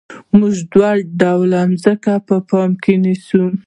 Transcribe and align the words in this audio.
موږ 0.37 0.55
دوه 0.73 0.91
ډوله 1.19 1.61
ځمکه 1.83 2.13
په 2.27 2.35
پام 2.49 2.71
کې 2.83 2.93
نیسو 3.03 3.43